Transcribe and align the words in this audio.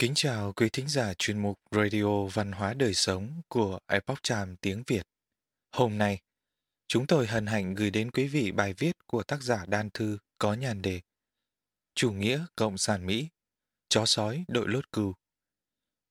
Kính 0.00 0.12
chào 0.14 0.52
quý 0.52 0.68
thính 0.72 0.88
giả 0.88 1.14
chuyên 1.14 1.38
mục 1.38 1.58
Radio 1.70 2.24
Văn 2.24 2.52
hóa 2.52 2.74
Đời 2.74 2.94
Sống 2.94 3.42
của 3.48 3.78
Epoch 3.86 4.22
Time 4.28 4.54
tiếng 4.60 4.82
Việt. 4.86 5.02
Hôm 5.72 5.98
nay, 5.98 6.20
chúng 6.88 7.06
tôi 7.06 7.26
hân 7.26 7.46
hạnh 7.46 7.74
gửi 7.74 7.90
đến 7.90 8.10
quý 8.10 8.28
vị 8.28 8.52
bài 8.52 8.74
viết 8.78 8.92
của 9.06 9.22
tác 9.22 9.42
giả 9.42 9.64
Đan 9.66 9.90
Thư 9.90 10.18
có 10.38 10.54
nhàn 10.54 10.82
đề 10.82 11.00
Chủ 11.94 12.12
nghĩa 12.12 12.44
Cộng 12.56 12.78
sản 12.78 13.06
Mỹ, 13.06 13.28
chó 13.88 14.06
sói 14.06 14.44
đội 14.48 14.68
lốt 14.68 14.92
cừu. 14.92 15.14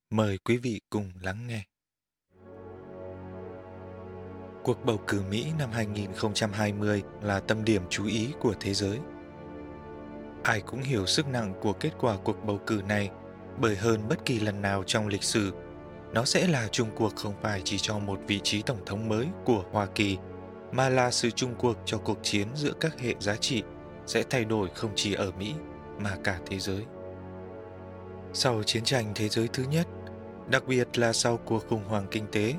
Mời 0.09 0.37
quý 0.37 0.57
vị 0.57 0.81
cùng 0.89 1.11
lắng 1.21 1.47
nghe. 1.47 1.63
Cuộc 4.63 4.85
bầu 4.85 5.03
cử 5.07 5.21
Mỹ 5.29 5.51
năm 5.57 5.71
2020 5.71 7.03
là 7.21 7.39
tâm 7.39 7.65
điểm 7.65 7.83
chú 7.89 8.05
ý 8.05 8.29
của 8.39 8.55
thế 8.59 8.73
giới. 8.73 8.99
Ai 10.43 10.61
cũng 10.61 10.81
hiểu 10.81 11.05
sức 11.05 11.27
nặng 11.27 11.53
của 11.61 11.73
kết 11.73 11.91
quả 11.99 12.17
cuộc 12.23 12.45
bầu 12.45 12.59
cử 12.67 12.81
này– 12.87 13.09
bởi 13.59 13.75
hơn 13.75 14.01
bất 14.09 14.25
kỳ 14.25 14.39
lần 14.39 14.61
nào 14.61 14.83
trong 14.83 15.07
lịch 15.07 15.23
sử, 15.23 15.53
nó 16.13 16.25
sẽ 16.25 16.47
là 16.47 16.67
chung 16.71 16.89
cuộc 16.95 17.15
không 17.15 17.33
phải 17.41 17.61
chỉ 17.65 17.77
cho 17.77 17.99
một 17.99 18.19
vị 18.27 18.39
trí 18.43 18.61
tổng 18.61 18.85
thống 18.85 19.09
mới 19.09 19.27
của 19.45 19.63
Hoa 19.71 19.85
Kỳ, 19.85 20.17
mà 20.71 20.89
là 20.89 21.11
sự 21.11 21.29
chung 21.31 21.55
cuộc 21.57 21.77
cho 21.85 21.97
cuộc 21.97 22.17
chiến 22.23 22.47
giữa 22.55 22.73
các 22.79 22.99
hệ 22.99 23.15
giá 23.19 23.35
trị 23.35 23.63
sẽ 24.05 24.23
thay 24.29 24.45
đổi 24.45 24.69
không 24.75 24.91
chỉ 24.95 25.13
ở 25.13 25.31
Mỹ 25.31 25.53
mà 25.99 26.17
cả 26.23 26.39
thế 26.45 26.59
giới. 26.59 26.85
Sau 28.33 28.63
chiến 28.63 28.83
tranh 28.83 29.11
thế 29.15 29.29
giới 29.29 29.47
thứ 29.53 29.63
nhất, 29.71 29.87
đặc 30.49 30.63
biệt 30.67 30.97
là 30.97 31.13
sau 31.13 31.37
cuộc 31.37 31.69
khủng 31.69 31.83
hoảng 31.87 32.07
kinh 32.11 32.25
tế, 32.31 32.53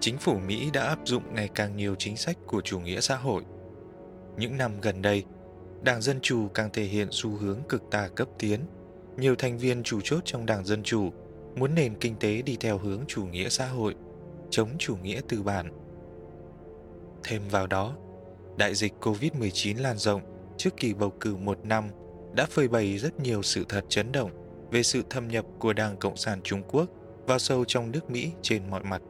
chính 0.00 0.18
phủ 0.18 0.38
Mỹ 0.46 0.70
đã 0.72 0.82
áp 0.82 0.98
dụng 1.04 1.34
ngày 1.34 1.48
càng 1.54 1.76
nhiều 1.76 1.94
chính 1.98 2.16
sách 2.16 2.36
của 2.46 2.60
chủ 2.60 2.80
nghĩa 2.80 3.00
xã 3.00 3.16
hội. 3.16 3.42
Những 4.36 4.56
năm 4.56 4.72
gần 4.82 5.02
đây, 5.02 5.24
Đảng 5.82 6.02
Dân 6.02 6.18
Chủ 6.22 6.48
càng 6.54 6.70
thể 6.72 6.84
hiện 6.84 7.08
xu 7.10 7.30
hướng 7.30 7.58
cực 7.68 7.82
tà 7.90 8.08
cấp 8.08 8.28
tiến– 8.38 8.60
nhiều 9.16 9.36
thành 9.36 9.58
viên 9.58 9.82
chủ 9.82 10.00
chốt 10.04 10.20
trong 10.24 10.46
Đảng 10.46 10.64
Dân 10.64 10.82
Chủ 10.82 11.10
muốn 11.56 11.74
nền 11.74 11.94
kinh 11.94 12.16
tế 12.20 12.42
đi 12.42 12.56
theo 12.60 12.78
hướng 12.78 13.00
chủ 13.08 13.26
nghĩa 13.26 13.48
xã 13.48 13.66
hội, 13.66 13.94
chống 14.50 14.68
chủ 14.78 14.96
nghĩa 14.96 15.20
tư 15.28 15.42
bản. 15.42 15.72
Thêm 17.24 17.42
vào 17.50 17.66
đó, 17.66 17.96
đại 18.56 18.74
dịch 18.74 18.92
COVID-19 19.00 19.82
lan 19.82 19.98
rộng 19.98 20.22
trước 20.56 20.76
kỳ 20.76 20.94
bầu 20.94 21.10
cử 21.20 21.36
một 21.36 21.58
năm 21.64 21.84
đã 22.32 22.46
phơi 22.50 22.68
bày 22.68 22.98
rất 22.98 23.20
nhiều 23.20 23.42
sự 23.42 23.64
thật 23.68 23.84
chấn 23.88 24.12
động 24.12 24.30
về 24.70 24.82
sự 24.82 25.02
thâm 25.10 25.28
nhập 25.28 25.44
của 25.58 25.72
Đảng 25.72 25.96
Cộng 25.96 26.16
sản 26.16 26.40
Trung 26.44 26.62
Quốc 26.68 26.90
vào 27.26 27.38
sâu 27.38 27.64
trong 27.64 27.90
nước 27.90 28.10
Mỹ 28.10 28.32
trên 28.42 28.70
mọi 28.70 28.82
mặt. 28.84 29.02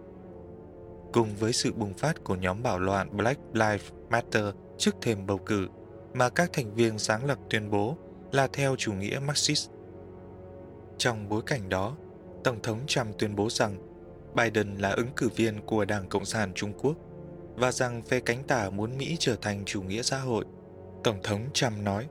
Cùng 1.13 1.29
với 1.41 1.53
sự 1.53 1.73
bùng 1.73 1.95
phát 1.95 2.25
của 2.25 2.35
nhóm 2.35 2.63
bảo 2.63 2.79
loạn 2.79 3.17
Black 3.17 3.41
Lives 3.53 3.91
Matter 4.11 4.45
trước 4.79 4.95
thềm 5.03 5.27
bầu 5.27 5.39
cử 5.39 5.69
mà 6.15 6.29
các 6.29 6.51
thành 6.53 6.75
viên 6.75 6.99
sáng 6.99 7.25
lập 7.25 7.39
tuyên 7.51 7.71
bố 7.71 7.97
là 8.33 8.49
theo 8.53 8.77
chủ 8.77 8.93
nghĩa 8.93 9.19
Marxist 9.27 9.71
trong 10.99 11.29
bối 11.29 11.43
cảnh 11.47 11.69
đó, 11.69 11.97
Tổng 12.45 12.63
thống 12.63 12.81
Trump 12.87 13.19
tuyên 13.19 13.37
bố 13.37 13.51
rằng 13.51 13.79
Biden 14.35 14.75
là 14.79 14.91
ứng 14.91 15.09
cử 15.17 15.29
viên 15.37 15.61
của 15.67 15.85
Đảng 15.85 16.09
Cộng 16.09 16.25
sản 16.25 16.53
Trung 16.55 16.73
Quốc 16.79 16.97
và 17.55 17.73
rằng 17.73 18.03
phe 18.03 18.21
cánh 18.21 18.43
tả 18.43 18.71
muốn 18.71 18.99
Mỹ 18.99 19.17
trở 19.19 19.37
thành 19.37 19.63
chủ 19.65 19.83
nghĩa 19.83 20.03
xã 20.03 20.19
hội. 20.19 20.45
Tổng 21.05 21.19
thống 21.23 21.41
Trump 21.53 21.79
nói, 21.83 22.07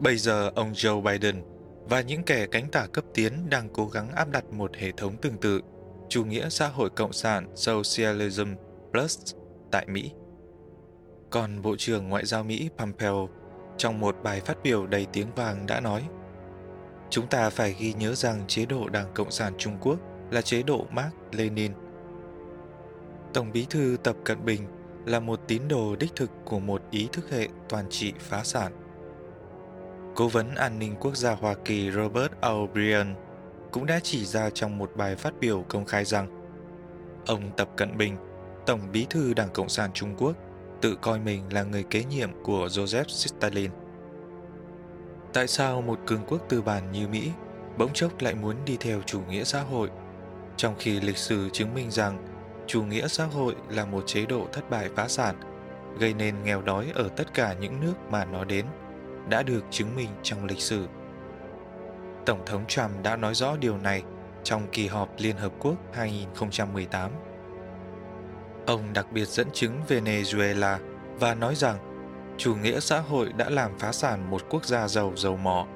Bây 0.00 0.16
giờ 0.16 0.50
ông 0.54 0.72
Joe 0.72 1.02
Biden 1.02 1.42
và 1.88 2.00
những 2.00 2.22
kẻ 2.22 2.46
cánh 2.46 2.70
tả 2.70 2.86
cấp 2.86 3.04
tiến 3.14 3.50
đang 3.50 3.68
cố 3.72 3.88
gắng 3.88 4.10
áp 4.10 4.30
đặt 4.30 4.44
một 4.52 4.76
hệ 4.76 4.92
thống 4.96 5.16
tương 5.16 5.38
tự, 5.38 5.60
chủ 6.08 6.24
nghĩa 6.24 6.48
xã 6.48 6.68
hội 6.68 6.90
cộng 6.90 7.12
sản 7.12 7.48
Socialism 7.54 8.48
Plus 8.92 9.34
tại 9.70 9.86
Mỹ. 9.86 10.12
Còn 11.30 11.62
Bộ 11.62 11.76
trưởng 11.78 12.08
Ngoại 12.08 12.26
giao 12.26 12.44
Mỹ 12.44 12.68
Pompeo 12.78 13.28
trong 13.76 14.00
một 14.00 14.16
bài 14.22 14.40
phát 14.40 14.62
biểu 14.62 14.86
đầy 14.86 15.06
tiếng 15.12 15.34
vàng 15.34 15.66
đã 15.66 15.80
nói– 15.80 16.02
Chúng 17.10 17.26
ta 17.26 17.50
phải 17.50 17.76
ghi 17.78 17.92
nhớ 17.92 18.14
rằng 18.14 18.44
chế 18.46 18.66
độ 18.66 18.88
Đảng 18.88 19.12
Cộng 19.14 19.30
sản 19.30 19.52
Trung 19.58 19.78
Quốc 19.80 19.98
là 20.30 20.42
chế 20.42 20.62
độ 20.62 20.86
Mark 20.90 21.14
Lenin. 21.32 21.72
Tổng 23.34 23.52
bí 23.52 23.66
thư 23.70 23.96
Tập 24.02 24.16
Cận 24.24 24.44
Bình 24.44 24.60
là 25.06 25.20
một 25.20 25.40
tín 25.48 25.68
đồ 25.68 25.96
đích 25.96 26.16
thực 26.16 26.30
của 26.44 26.58
một 26.58 26.82
ý 26.90 27.08
thức 27.12 27.30
hệ 27.30 27.48
toàn 27.68 27.84
trị 27.90 28.12
phá 28.18 28.44
sản. 28.44 28.72
Cố 30.14 30.28
vấn 30.28 30.54
an 30.54 30.78
ninh 30.78 30.94
quốc 31.00 31.16
gia 31.16 31.32
Hoa 31.32 31.54
Kỳ 31.64 31.90
Robert 31.90 32.32
O'Brien 32.40 33.14
cũng 33.72 33.86
đã 33.86 34.00
chỉ 34.02 34.24
ra 34.24 34.50
trong 34.50 34.78
một 34.78 34.90
bài 34.96 35.16
phát 35.16 35.34
biểu 35.40 35.64
công 35.68 35.84
khai 35.84 36.04
rằng 36.04 36.28
ông 37.26 37.50
Tập 37.56 37.68
Cận 37.76 37.96
Bình, 37.96 38.16
Tổng 38.66 38.80
bí 38.92 39.06
thư 39.10 39.34
Đảng 39.34 39.50
Cộng 39.52 39.68
sản 39.68 39.90
Trung 39.94 40.14
Quốc, 40.18 40.36
tự 40.80 40.96
coi 41.00 41.18
mình 41.18 41.52
là 41.52 41.62
người 41.62 41.82
kế 41.82 42.04
nhiệm 42.04 42.30
của 42.42 42.66
Joseph 42.66 43.08
Stalin. 43.08 43.70
Tại 45.38 45.48
sao 45.48 45.82
một 45.82 45.98
cường 46.06 46.24
quốc 46.26 46.40
tư 46.48 46.62
bản 46.62 46.92
như 46.92 47.08
Mỹ 47.08 47.30
bỗng 47.76 47.92
chốc 47.92 48.20
lại 48.20 48.34
muốn 48.34 48.56
đi 48.64 48.76
theo 48.80 49.00
chủ 49.06 49.20
nghĩa 49.28 49.44
xã 49.44 49.60
hội, 49.60 49.90
trong 50.56 50.74
khi 50.78 51.00
lịch 51.00 51.16
sử 51.16 51.48
chứng 51.52 51.74
minh 51.74 51.90
rằng 51.90 52.26
chủ 52.66 52.82
nghĩa 52.82 53.08
xã 53.08 53.24
hội 53.24 53.54
là 53.68 53.84
một 53.84 54.04
chế 54.06 54.26
độ 54.26 54.46
thất 54.52 54.70
bại 54.70 54.88
phá 54.96 55.08
sản, 55.08 55.34
gây 55.98 56.14
nên 56.14 56.34
nghèo 56.44 56.62
đói 56.62 56.92
ở 56.94 57.08
tất 57.08 57.34
cả 57.34 57.54
những 57.60 57.80
nước 57.80 57.94
mà 58.10 58.24
nó 58.24 58.44
đến, 58.44 58.66
đã 59.28 59.42
được 59.42 59.64
chứng 59.70 59.96
minh 59.96 60.08
trong 60.22 60.44
lịch 60.44 60.60
sử. 60.60 60.86
Tổng 62.26 62.42
thống 62.46 62.66
Trump 62.66 62.90
đã 63.02 63.16
nói 63.16 63.34
rõ 63.34 63.56
điều 63.56 63.78
này 63.78 64.02
trong 64.42 64.66
kỳ 64.72 64.86
họp 64.86 65.08
Liên 65.18 65.36
Hợp 65.36 65.52
Quốc 65.58 65.76
2018. 65.92 67.10
Ông 68.66 68.82
đặc 68.94 69.06
biệt 69.12 69.28
dẫn 69.28 69.48
chứng 69.52 69.80
Venezuela 69.88 70.78
và 71.18 71.34
nói 71.34 71.54
rằng 71.54 71.87
chủ 72.38 72.54
nghĩa 72.54 72.80
xã 72.80 73.00
hội 73.00 73.32
đã 73.36 73.50
làm 73.50 73.78
phá 73.78 73.92
sản 73.92 74.30
một 74.30 74.42
quốc 74.48 74.64
gia 74.64 74.88
giàu 74.88 75.12
dầu 75.16 75.36
mỏ 75.36 75.66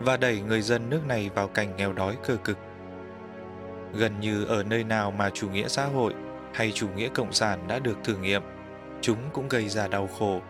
và 0.00 0.16
đẩy 0.16 0.40
người 0.40 0.62
dân 0.62 0.90
nước 0.90 1.06
này 1.06 1.30
vào 1.34 1.48
cảnh 1.48 1.76
nghèo 1.76 1.92
đói 1.92 2.16
cơ 2.26 2.36
cực. 2.36 2.58
Gần 3.94 4.20
như 4.20 4.44
ở 4.44 4.62
nơi 4.62 4.84
nào 4.84 5.10
mà 5.10 5.30
chủ 5.30 5.50
nghĩa 5.50 5.68
xã 5.68 5.84
hội 5.84 6.14
hay 6.54 6.72
chủ 6.72 6.88
nghĩa 6.88 7.08
cộng 7.08 7.32
sản 7.32 7.68
đã 7.68 7.78
được 7.78 7.98
thử 8.04 8.16
nghiệm, 8.16 8.42
chúng 9.00 9.18
cũng 9.32 9.48
gây 9.48 9.68
ra 9.68 9.88
đau 9.88 10.08
khổ, 10.18 10.40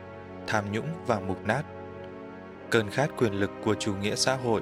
tham 0.47 0.73
nhũng 0.73 0.89
và 1.07 1.21
mục 1.21 1.45
nát. 1.45 1.63
Cơn 2.71 2.91
khát 2.91 3.11
quyền 3.19 3.33
lực 3.33 3.51
của 3.65 3.75
chủ 3.75 3.95
nghĩa 3.95 4.15
xã 4.15 4.35
hội 4.37 4.61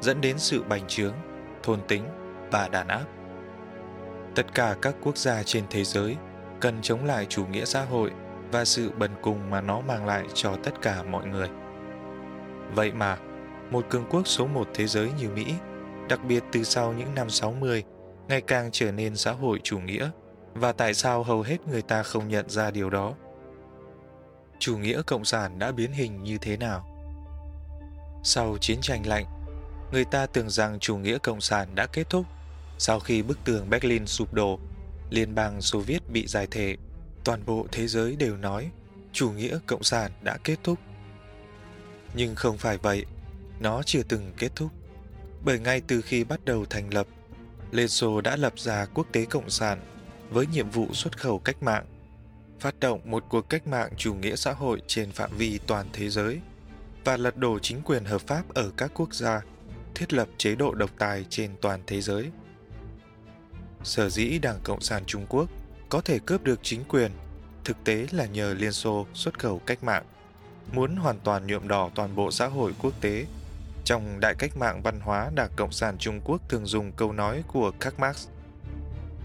dẫn 0.00 0.20
đến 0.20 0.38
sự 0.38 0.62
bành 0.62 0.86
trướng, 0.88 1.14
thôn 1.62 1.80
tính 1.88 2.04
và 2.50 2.68
đàn 2.68 2.88
áp. 2.88 3.04
Tất 4.34 4.54
cả 4.54 4.76
các 4.82 4.94
quốc 5.02 5.16
gia 5.16 5.42
trên 5.42 5.64
thế 5.70 5.84
giới 5.84 6.16
cần 6.60 6.78
chống 6.82 7.04
lại 7.04 7.26
chủ 7.28 7.46
nghĩa 7.46 7.64
xã 7.64 7.84
hội 7.84 8.10
và 8.52 8.64
sự 8.64 8.90
bần 8.98 9.10
cùng 9.22 9.50
mà 9.50 9.60
nó 9.60 9.80
mang 9.80 10.06
lại 10.06 10.24
cho 10.34 10.56
tất 10.64 10.82
cả 10.82 11.02
mọi 11.02 11.26
người. 11.26 11.48
Vậy 12.74 12.92
mà, 12.92 13.18
một 13.70 13.86
cường 13.90 14.06
quốc 14.10 14.26
số 14.26 14.46
một 14.46 14.68
thế 14.74 14.86
giới 14.86 15.10
như 15.18 15.30
Mỹ, 15.30 15.54
đặc 16.08 16.24
biệt 16.24 16.42
từ 16.52 16.64
sau 16.64 16.92
những 16.92 17.14
năm 17.14 17.30
60, 17.30 17.84
ngày 18.28 18.40
càng 18.40 18.68
trở 18.72 18.92
nên 18.92 19.16
xã 19.16 19.32
hội 19.32 19.60
chủ 19.62 19.78
nghĩa, 19.78 20.10
và 20.54 20.72
tại 20.72 20.94
sao 20.94 21.22
hầu 21.22 21.42
hết 21.42 21.56
người 21.70 21.82
ta 21.82 22.02
không 22.02 22.28
nhận 22.28 22.50
ra 22.50 22.70
điều 22.70 22.90
đó? 22.90 23.14
Chủ 24.58 24.78
nghĩa 24.78 25.02
cộng 25.02 25.24
sản 25.24 25.58
đã 25.58 25.72
biến 25.72 25.92
hình 25.92 26.22
như 26.22 26.38
thế 26.38 26.56
nào? 26.56 26.88
Sau 28.22 28.56
chiến 28.60 28.78
tranh 28.80 29.06
lạnh, 29.06 29.24
người 29.92 30.04
ta 30.04 30.26
tưởng 30.26 30.50
rằng 30.50 30.78
chủ 30.78 30.96
nghĩa 30.96 31.18
cộng 31.18 31.40
sản 31.40 31.68
đã 31.74 31.86
kết 31.86 32.10
thúc 32.10 32.26
sau 32.78 33.00
khi 33.00 33.22
bức 33.22 33.38
tường 33.44 33.70
Berlin 33.70 34.06
sụp 34.06 34.34
đổ, 34.34 34.58
Liên 35.10 35.34
bang 35.34 35.62
Xô 35.62 35.78
Viết 35.78 36.10
bị 36.10 36.26
giải 36.26 36.46
thể 36.50 36.76
toàn 37.28 37.46
bộ 37.46 37.66
thế 37.72 37.86
giới 37.86 38.16
đều 38.16 38.36
nói 38.36 38.70
chủ 39.12 39.30
nghĩa 39.30 39.58
cộng 39.66 39.82
sản 39.82 40.12
đã 40.22 40.38
kết 40.44 40.58
thúc. 40.62 40.78
Nhưng 42.14 42.34
không 42.34 42.58
phải 42.58 42.78
vậy, 42.78 43.04
nó 43.60 43.82
chưa 43.82 44.02
từng 44.02 44.32
kết 44.38 44.48
thúc. 44.56 44.70
Bởi 45.44 45.60
ngay 45.60 45.80
từ 45.80 46.00
khi 46.00 46.24
bắt 46.24 46.44
đầu 46.44 46.64
thành 46.70 46.94
lập, 46.94 47.06
Liên 47.70 47.88
Xô 47.88 48.20
đã 48.20 48.36
lập 48.36 48.52
ra 48.56 48.86
quốc 48.94 49.06
tế 49.12 49.24
cộng 49.24 49.50
sản 49.50 49.80
với 50.30 50.46
nhiệm 50.46 50.70
vụ 50.70 50.88
xuất 50.92 51.18
khẩu 51.20 51.38
cách 51.38 51.62
mạng, 51.62 51.86
phát 52.60 52.80
động 52.80 53.00
một 53.04 53.24
cuộc 53.28 53.48
cách 53.48 53.66
mạng 53.66 53.90
chủ 53.96 54.14
nghĩa 54.14 54.36
xã 54.36 54.52
hội 54.52 54.82
trên 54.86 55.12
phạm 55.12 55.30
vi 55.36 55.58
toàn 55.66 55.86
thế 55.92 56.08
giới 56.08 56.40
và 57.04 57.16
lật 57.16 57.36
đổ 57.36 57.58
chính 57.58 57.82
quyền 57.82 58.04
hợp 58.04 58.20
pháp 58.20 58.54
ở 58.54 58.70
các 58.76 58.90
quốc 58.94 59.14
gia, 59.14 59.40
thiết 59.94 60.12
lập 60.12 60.28
chế 60.38 60.54
độ 60.54 60.74
độc 60.74 60.90
tài 60.98 61.24
trên 61.30 61.50
toàn 61.60 61.80
thế 61.86 62.00
giới. 62.00 62.30
Sở 63.84 64.08
dĩ 64.08 64.38
Đảng 64.38 64.60
Cộng 64.64 64.80
sản 64.80 65.02
Trung 65.06 65.26
Quốc 65.28 65.50
có 65.88 66.00
thể 66.00 66.18
cướp 66.26 66.44
được 66.44 66.60
chính 66.62 66.84
quyền 66.84 67.10
thực 67.64 67.84
tế 67.84 68.06
là 68.12 68.26
nhờ 68.26 68.54
Liên 68.54 68.72
Xô 68.72 69.06
xuất 69.14 69.38
khẩu 69.38 69.58
cách 69.58 69.84
mạng, 69.84 70.04
muốn 70.72 70.96
hoàn 70.96 71.18
toàn 71.24 71.46
nhuộm 71.46 71.68
đỏ 71.68 71.90
toàn 71.94 72.16
bộ 72.16 72.30
xã 72.30 72.46
hội 72.46 72.74
quốc 72.82 72.92
tế. 73.00 73.26
Trong 73.84 74.20
đại 74.20 74.34
cách 74.38 74.56
mạng 74.56 74.82
văn 74.82 75.00
hóa 75.00 75.30
Đảng 75.34 75.50
Cộng 75.56 75.72
sản 75.72 75.96
Trung 75.98 76.20
Quốc 76.24 76.48
thường 76.48 76.66
dùng 76.66 76.92
câu 76.92 77.12
nói 77.12 77.42
của 77.48 77.72
Karl 77.80 77.96
Marx. 77.98 78.28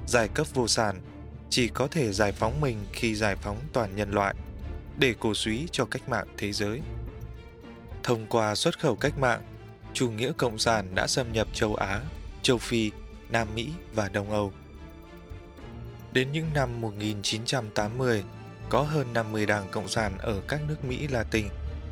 Giải 0.07 0.27
cấp 0.27 0.47
vô 0.53 0.67
sản 0.67 1.01
chỉ 1.49 1.67
có 1.67 1.87
thể 1.87 2.13
giải 2.13 2.31
phóng 2.31 2.61
mình 2.61 2.77
khi 2.93 3.15
giải 3.15 3.35
phóng 3.35 3.57
toàn 3.73 3.95
nhân 3.95 4.11
loại, 4.11 4.35
để 4.97 5.15
cổ 5.19 5.33
suý 5.33 5.67
cho 5.71 5.85
cách 5.85 6.09
mạng 6.09 6.27
thế 6.37 6.51
giới. 6.51 6.81
Thông 8.03 8.25
qua 8.29 8.55
xuất 8.55 8.79
khẩu 8.79 8.95
cách 8.95 9.17
mạng, 9.17 9.41
chủ 9.93 10.11
nghĩa 10.11 10.31
cộng 10.37 10.57
sản 10.57 10.95
đã 10.95 11.07
xâm 11.07 11.31
nhập 11.31 11.47
châu 11.53 11.75
Á, 11.75 12.01
châu 12.41 12.57
Phi, 12.57 12.91
Nam 13.29 13.47
Mỹ 13.55 13.69
và 13.93 14.09
Đông 14.09 14.31
Âu– 14.31 14.53
Đến 16.13 16.31
những 16.31 16.47
năm 16.53 16.81
1980, 16.81 18.23
có 18.69 18.81
hơn 18.81 19.13
50 19.13 19.45
đảng 19.45 19.67
Cộng 19.71 19.87
sản 19.87 20.17
ở 20.17 20.41
các 20.47 20.61
nước 20.67 20.85
Mỹ 20.85 21.07
Latin, 21.07 21.47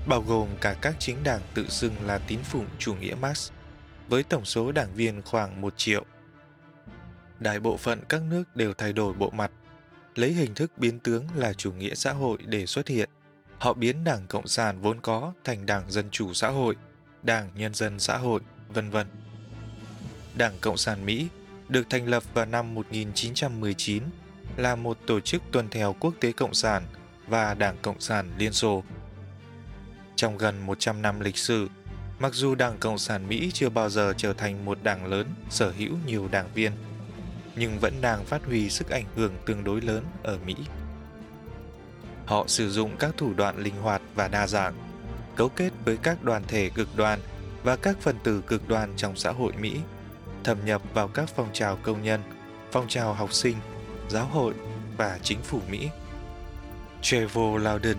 bao 0.08 0.22
gồm 0.22 0.48
cả 0.62 0.76
các 0.82 0.96
chính 1.00 1.24
đảng 1.24 1.42
tự 1.54 1.70
xưng 1.70 1.94
là 2.06 2.18
tín 2.18 2.40
phụng 2.44 2.66
chủ 2.80 2.96
nghĩa 2.96 3.16
Marx, 3.22 3.52
với 4.08 4.24
tổng 4.24 4.46
số 4.46 4.72
đảng 4.72 4.94
viên 4.94 5.22
khoảng 5.22 5.62
1 5.62 5.74
triệu. 5.78 6.06
Đại 7.40 7.60
bộ 7.60 7.78
phận 7.78 8.02
các 8.10 8.22
nước 8.22 8.56
đều 8.56 8.74
thay 8.74 8.94
đổi 8.94 9.14
bộ 9.14 9.30
mặt, 9.30 9.52
lấy 10.16 10.34
hình 10.34 10.56
thức 10.56 10.72
biến 10.78 11.00
tướng 11.00 11.26
là 11.36 11.54
chủ 11.54 11.72
nghĩa 11.72 11.96
xã 11.96 12.12
hội 12.12 12.38
để 12.46 12.66
xuất 12.66 12.88
hiện. 12.88 13.10
Họ 13.58 13.74
biến 13.74 14.04
Đảng 14.04 14.28
Cộng 14.28 14.48
sản 14.48 14.82
vốn 14.82 15.02
có 15.02 15.34
thành 15.44 15.66
Đảng 15.66 15.92
Dân 15.92 16.10
Chủ 16.12 16.34
Xã 16.34 16.50
hội, 16.50 16.76
Đảng 17.24 17.50
Nhân 17.56 17.74
dân 17.74 18.00
Xã 18.00 18.18
hội, 18.18 18.42
vân 18.70 18.90
vân. 18.90 19.08
Đảng 20.36 20.54
Cộng 20.62 20.78
sản 20.78 21.06
Mỹ 21.06 21.28
được 21.72 21.90
thành 21.90 22.08
lập 22.08 22.24
vào 22.34 22.46
năm 22.46 22.76
1919 22.76 24.04
là 24.58 24.76
một 24.76 24.98
tổ 25.06 25.20
chức 25.20 25.42
tuân 25.52 25.70
theo 25.70 25.96
quốc 26.00 26.14
tế 26.20 26.32
cộng 26.32 26.54
sản 26.54 26.84
và 27.28 27.54
Đảng 27.54 27.78
Cộng 27.82 28.00
sản 28.00 28.32
Liên 28.38 28.54
Xô. 28.54 28.84
Trong 30.16 30.38
gần 30.38 30.66
100 30.66 31.02
năm 31.02 31.20
lịch 31.20 31.38
sử, 31.38 31.70
mặc 32.20 32.34
dù 32.34 32.56
Đảng 32.56 32.78
Cộng 32.80 32.98
sản 32.98 33.28
Mỹ 33.28 33.52
chưa 33.54 33.70
bao 33.70 33.90
giờ 33.90 34.14
trở 34.18 34.34
thành 34.34 34.66
một 34.66 34.78
đảng 34.84 35.06
lớn 35.06 35.28
sở 35.50 35.72
hữu 35.72 35.92
nhiều 36.06 36.28
đảng 36.32 36.50
viên, 36.54 36.72
nhưng 37.56 37.80
vẫn 37.80 37.94
đang 38.02 38.26
phát 38.26 38.46
huy 38.46 38.70
sức 38.70 38.90
ảnh 38.90 39.06
hưởng 39.16 39.34
tương 39.46 39.64
đối 39.64 39.82
lớn 39.82 40.04
ở 40.24 40.38
Mỹ. 40.46 40.56
Họ 42.26 42.48
sử 42.48 42.70
dụng 42.70 42.98
các 43.00 43.12
thủ 43.18 43.34
đoạn 43.34 43.58
linh 43.58 43.76
hoạt 43.82 44.02
và 44.16 44.28
đa 44.28 44.48
dạng, 44.48 44.74
cấu 45.36 45.50
kết 45.50 45.70
với 45.86 45.98
các 45.98 46.24
đoàn 46.24 46.44
thể 46.48 46.70
cực 46.70 46.96
đoan 46.96 47.20
và 47.64 47.76
các 47.76 47.98
phần 48.02 48.16
tử 48.24 48.44
cực 48.48 48.68
đoan 48.68 48.94
trong 48.98 49.16
xã 49.16 49.32
hội 49.32 49.54
Mỹ, 49.60 49.78
thâm 50.44 50.66
nhập 50.66 50.82
vào 50.94 51.08
các 51.08 51.30
phong 51.36 51.50
trào 51.54 51.76
công 51.76 52.04
nhân, 52.04 52.22
phong 52.72 52.88
trào 52.88 53.14
học 53.14 53.34
sinh, 53.34 53.58
giáo 54.10 54.26
hội 54.26 54.54
và 54.98 55.20
chính 55.24 55.42
phủ 55.42 55.60
Mỹ. 55.70 55.90
Trevor 57.02 57.62
Loudon, 57.62 57.98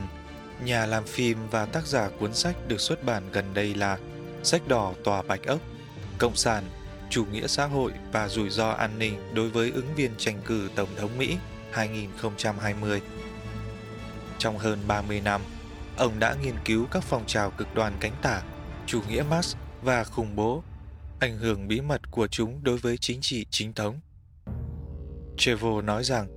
nhà 0.64 0.86
làm 0.86 1.04
phim 1.04 1.38
và 1.50 1.66
tác 1.66 1.86
giả 1.86 2.08
cuốn 2.20 2.34
sách 2.34 2.56
được 2.68 2.80
xuất 2.80 3.04
bản 3.04 3.22
gần 3.32 3.54
đây 3.54 3.74
là 3.74 3.98
Sách 4.42 4.68
đỏ 4.68 4.92
tòa 5.04 5.22
bạch 5.22 5.46
ốc, 5.46 5.60
Cộng 6.18 6.36
sản, 6.36 6.64
chủ 7.10 7.24
nghĩa 7.24 7.46
xã 7.46 7.66
hội 7.66 7.92
và 8.12 8.28
rủi 8.28 8.50
ro 8.50 8.70
an 8.70 8.98
ninh 8.98 9.34
đối 9.34 9.50
với 9.50 9.70
ứng 9.70 9.94
viên 9.94 10.10
tranh 10.18 10.40
cử 10.46 10.70
Tổng 10.74 10.88
thống 10.96 11.18
Mỹ 11.18 11.36
2020. 11.72 13.00
Trong 14.38 14.58
hơn 14.58 14.78
30 14.86 15.20
năm, 15.20 15.40
ông 15.96 16.18
đã 16.18 16.34
nghiên 16.42 16.54
cứu 16.64 16.86
các 16.90 17.02
phong 17.02 17.26
trào 17.26 17.50
cực 17.50 17.74
đoan 17.74 17.92
cánh 18.00 18.12
tả, 18.22 18.42
chủ 18.86 19.00
nghĩa 19.08 19.22
Marx 19.30 19.56
và 19.82 20.04
khủng 20.04 20.36
bố, 20.36 20.62
ảnh 21.22 21.38
hưởng 21.38 21.68
bí 21.68 21.80
mật 21.80 22.10
của 22.10 22.26
chúng 22.26 22.64
đối 22.64 22.76
với 22.76 22.96
chính 22.98 23.18
trị 23.20 23.46
chính 23.50 23.72
thống. 23.72 24.00
Trevor 25.36 25.84
nói 25.84 26.04
rằng, 26.04 26.28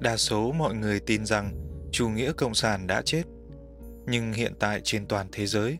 đa 0.00 0.16
số 0.16 0.52
mọi 0.52 0.74
người 0.74 1.00
tin 1.00 1.26
rằng 1.26 1.52
chủ 1.92 2.08
nghĩa 2.08 2.32
cộng 2.32 2.54
sản 2.54 2.86
đã 2.86 3.02
chết, 3.02 3.22
nhưng 4.06 4.32
hiện 4.32 4.52
tại 4.58 4.80
trên 4.84 5.06
toàn 5.06 5.28
thế 5.32 5.46
giới, 5.46 5.78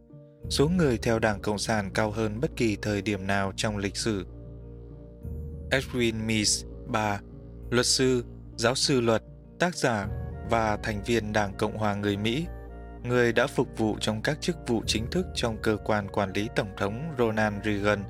số 0.50 0.68
người 0.68 0.98
theo 0.98 1.18
Đảng 1.18 1.40
Cộng 1.42 1.58
sản 1.58 1.90
cao 1.94 2.10
hơn 2.10 2.40
bất 2.40 2.50
kỳ 2.56 2.76
thời 2.82 3.02
điểm 3.02 3.26
nào 3.26 3.52
trong 3.56 3.76
lịch 3.76 3.96
sử. 3.96 4.26
Edwin 5.70 6.26
Meese, 6.26 6.66
bà, 6.86 7.20
luật 7.70 7.86
sư, 7.86 8.24
giáo 8.56 8.74
sư 8.74 9.00
luật, 9.00 9.22
tác 9.58 9.76
giả 9.76 10.08
và 10.50 10.78
thành 10.82 11.02
viên 11.06 11.32
Đảng 11.32 11.54
Cộng 11.58 11.76
hòa 11.76 11.94
người 11.94 12.16
Mỹ, 12.16 12.46
người 13.02 13.32
đã 13.32 13.46
phục 13.46 13.78
vụ 13.78 13.96
trong 14.00 14.22
các 14.22 14.40
chức 14.40 14.56
vụ 14.66 14.82
chính 14.86 15.10
thức 15.10 15.26
trong 15.34 15.56
cơ 15.62 15.76
quan 15.84 16.08
quản 16.08 16.32
lý 16.32 16.48
Tổng 16.56 16.68
thống 16.76 17.14
Ronald 17.18 17.64
Reagan 17.64 18.04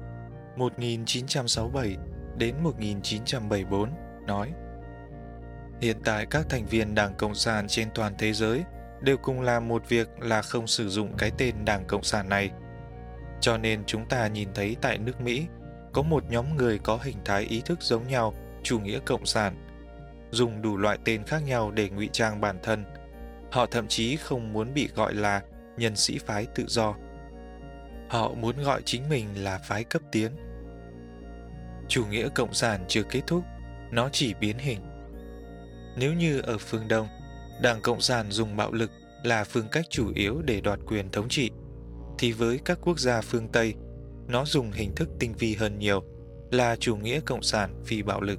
1967 0.57 1.97
đến 2.37 2.55
1974, 2.63 3.91
nói 4.27 4.53
Hiện 5.81 5.97
tại 6.05 6.27
các 6.27 6.47
thành 6.49 6.67
viên 6.67 6.95
Đảng 6.95 7.15
Cộng 7.19 7.35
sản 7.35 7.69
trên 7.69 7.89
toàn 7.95 8.15
thế 8.19 8.33
giới 8.33 8.65
đều 9.01 9.17
cùng 9.17 9.41
làm 9.41 9.69
một 9.69 9.89
việc 9.89 10.09
là 10.21 10.43
không 10.43 10.67
sử 10.67 10.89
dụng 10.89 11.17
cái 11.19 11.31
tên 11.39 11.65
Đảng 11.65 11.85
Cộng 11.87 12.03
sản 12.03 12.29
này. 12.29 12.51
Cho 13.41 13.59
nên 13.59 13.85
chúng 13.87 14.07
ta 14.09 14.27
nhìn 14.27 14.49
thấy 14.55 14.77
tại 14.81 14.99
nước 14.99 15.21
Mỹ 15.21 15.47
có 15.93 16.03
một 16.03 16.25
nhóm 16.31 16.57
người 16.57 16.79
có 16.79 16.99
hình 17.03 17.17
thái 17.25 17.43
ý 17.43 17.63
thức 17.65 17.83
giống 17.83 18.09
nhau, 18.09 18.35
chủ 18.63 18.81
nghĩa 18.81 18.99
cộng 19.05 19.27
sản, 19.27 19.69
dùng 20.31 20.63
đủ 20.63 20.77
loại 20.77 20.99
tên 21.05 21.25
khác 21.25 21.43
nhau 21.47 21.71
để 21.71 21.89
ngụy 21.89 22.09
trang 22.13 22.41
bản 22.41 22.59
thân. 22.63 22.85
Họ 23.51 23.67
thậm 23.67 23.89
chí 23.89 24.17
không 24.17 24.53
muốn 24.53 24.75
bị 24.75 24.89
gọi 24.95 25.15
là 25.15 25.43
nhân 25.77 25.97
sĩ 25.97 26.19
phái 26.19 26.47
tự 26.55 26.65
do. 26.69 26.95
Họ 28.09 28.35
muốn 28.35 28.63
gọi 28.63 28.83
chính 28.85 29.09
mình 29.09 29.45
là 29.45 29.59
phái 29.59 29.85
cấp 29.85 30.03
tiến. 30.13 30.33
Chủ 31.89 32.07
nghĩa 32.07 32.29
cộng 32.35 32.55
sản 32.55 32.85
chưa 32.89 33.03
kết 33.03 33.21
thúc, 33.27 33.45
nó 33.91 34.09
chỉ 34.13 34.35
biến 34.35 34.59
hình. 34.59 34.79
Nếu 35.97 36.15
như 36.15 36.41
ở 36.41 36.59
phương 36.59 36.89
Đông, 36.89 37.09
Đảng 37.63 37.81
Cộng 37.83 38.01
sản 38.01 38.31
dùng 38.31 38.57
bạo 38.57 38.73
lực 38.73 38.91
là 39.25 39.45
phương 39.45 39.69
cách 39.73 39.87
chủ 39.91 40.13
yếu 40.15 40.43
để 40.43 40.61
đoạt 40.61 40.79
quyền 40.87 41.11
thống 41.11 41.29
trị, 41.29 41.51
thì 42.19 42.33
với 42.33 42.61
các 42.65 42.79
quốc 42.83 42.99
gia 42.99 43.21
phương 43.21 43.49
Tây, 43.49 43.75
nó 44.29 44.45
dùng 44.45 44.73
hình 44.73 44.95
thức 44.95 45.09
tinh 45.19 45.35
vi 45.39 45.55
hơn 45.55 45.79
nhiều 45.79 46.05
là 46.51 46.77
chủ 46.77 46.97
nghĩa 46.97 47.21
cộng 47.21 47.43
sản 47.43 47.83
phi 47.85 48.03
bạo 48.03 48.21
lực. 48.21 48.39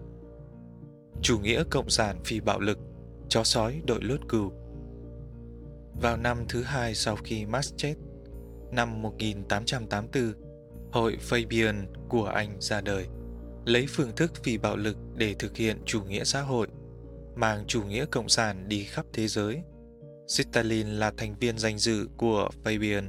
Chủ 1.21 1.39
nghĩa 1.39 1.63
cộng 1.69 1.89
sản 1.89 2.23
phi 2.25 2.39
bạo 2.39 2.59
lực, 2.59 2.77
chó 3.29 3.44
sói 3.44 3.81
đội 3.88 4.00
lốt 4.01 4.19
cừu. 4.29 4.53
Vào 6.01 6.18
năm 6.18 6.38
thứ 6.50 6.63
hai 6.63 6.96
sau 6.96 7.16
khi 7.16 7.46
Marx 7.46 7.74
chết, 7.78 7.96
năm 8.72 9.01
1884, 9.01 10.34
hội 10.92 11.18
Fabian 11.30 11.86
của 12.10 12.25
Anh 12.25 12.57
ra 12.60 12.81
đời, 12.81 13.07
lấy 13.66 13.86
phương 13.90 14.16
thức 14.16 14.31
phi 14.44 14.57
bạo 14.57 14.78
lực 14.78 14.98
để 15.16 15.36
thực 15.40 15.57
hiện 15.57 15.81
chủ 15.86 16.04
nghĩa 16.04 16.24
xã 16.24 16.42
hội 16.42 16.68
mang 17.36 17.63
chủ 17.68 17.84
nghĩa 17.84 18.06
cộng 18.06 18.30
sản 18.30 18.69
đi 18.69 18.84
khắp 18.84 19.06
thế 19.13 19.28
giới. 19.28 19.62
Stalin 20.28 20.88
là 20.88 21.12
thành 21.18 21.36
viên 21.40 21.57
danh 21.57 21.78
dự 21.78 22.07
của 22.18 22.50
Fabian. 22.63 23.04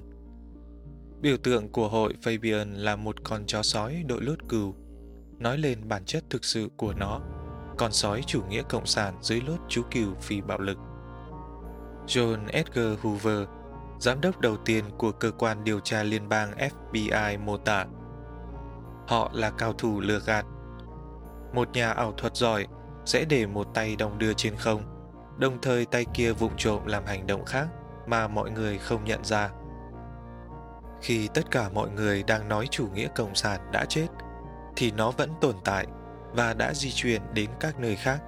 Biểu 1.20 1.36
tượng 1.36 1.72
của 1.72 1.88
hội 1.88 2.14
Fabian 2.22 2.76
là 2.76 2.96
một 2.96 3.16
con 3.24 3.46
chó 3.46 3.62
sói 3.62 4.04
đội 4.06 4.22
lốt 4.22 4.38
cừu, 4.48 4.74
nói 5.38 5.58
lên 5.58 5.88
bản 5.88 6.04
chất 6.04 6.24
thực 6.30 6.44
sự 6.44 6.68
của 6.76 6.92
nó, 6.92 7.20
con 7.78 7.92
sói 7.92 8.22
chủ 8.26 8.42
nghĩa 8.42 8.62
cộng 8.62 8.86
sản 8.86 9.18
dưới 9.22 9.40
lốt 9.40 9.60
chú 9.68 9.82
cừu 9.90 10.14
phi 10.14 10.40
bạo 10.40 10.58
lực. 10.58 10.78
John 12.06 12.46
Edgar 12.48 12.98
Hoover, 13.02 13.48
giám 13.98 14.20
đốc 14.20 14.40
đầu 14.40 14.56
tiên 14.56 14.84
của 14.98 15.12
cơ 15.12 15.30
quan 15.30 15.64
điều 15.64 15.80
tra 15.80 16.02
liên 16.02 16.28
bang 16.28 16.50
FBI 16.50 17.44
mô 17.44 17.56
tả. 17.56 17.86
Họ 19.08 19.30
là 19.34 19.50
cao 19.50 19.72
thủ 19.72 20.00
lừa 20.00 20.20
gạt. 20.26 20.44
Một 21.52 21.68
nhà 21.72 21.90
ảo 21.90 22.12
thuật 22.12 22.36
giỏi 22.36 22.66
sẽ 23.04 23.24
để 23.24 23.46
một 23.46 23.66
tay 23.74 23.96
đong 23.96 24.18
đưa 24.18 24.32
trên 24.32 24.56
không, 24.56 24.82
đồng 25.38 25.60
thời 25.62 25.86
tay 25.86 26.06
kia 26.14 26.32
vụng 26.32 26.52
trộm 26.56 26.86
làm 26.86 27.06
hành 27.06 27.26
động 27.26 27.44
khác 27.44 27.68
mà 28.06 28.28
mọi 28.28 28.50
người 28.50 28.78
không 28.78 29.04
nhận 29.04 29.24
ra. 29.24 29.50
Khi 31.02 31.28
tất 31.34 31.50
cả 31.50 31.68
mọi 31.68 31.90
người 31.90 32.22
đang 32.22 32.48
nói 32.48 32.66
chủ 32.70 32.88
nghĩa 32.94 33.08
cộng 33.14 33.34
sản 33.34 33.60
đã 33.72 33.84
chết, 33.84 34.06
thì 34.76 34.90
nó 34.90 35.10
vẫn 35.10 35.30
tồn 35.40 35.54
tại 35.64 35.86
và 36.32 36.54
đã 36.54 36.74
di 36.74 36.90
chuyển 36.90 37.22
đến 37.34 37.50
các 37.60 37.80
nơi 37.80 37.96
khác. 37.96 38.18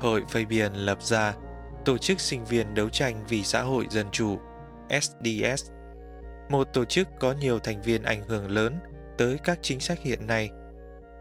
Hội 0.00 0.24
Fabian 0.32 0.70
lập 0.74 1.02
ra 1.02 1.34
Tổ 1.88 1.98
chức 1.98 2.20
Sinh 2.20 2.44
viên 2.44 2.74
Đấu 2.74 2.88
tranh 2.88 3.24
vì 3.28 3.44
Xã 3.44 3.62
hội 3.62 3.86
Dân 3.90 4.06
Chủ 4.12 4.38
SDS, 5.00 5.70
một 6.48 6.68
tổ 6.72 6.84
chức 6.84 7.08
có 7.20 7.32
nhiều 7.32 7.58
thành 7.58 7.82
viên 7.82 8.02
ảnh 8.02 8.22
hưởng 8.28 8.50
lớn 8.50 8.78
tới 9.18 9.38
các 9.44 9.58
chính 9.62 9.80
sách 9.80 9.98
hiện 10.02 10.26
nay 10.26 10.50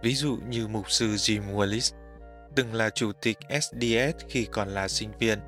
Ví 0.02 0.14
dụ 0.14 0.38
như 0.48 0.68
mục 0.68 0.92
sư 0.92 1.08
Jim 1.08 1.42
Wallis, 1.56 1.96
từng 2.56 2.74
là 2.74 2.90
chủ 2.90 3.12
tịch 3.22 3.38
SDS 3.62 4.26
khi 4.30 4.46
còn 4.52 4.68
là 4.68 4.88
sinh 4.88 5.12
viên, 5.20 5.40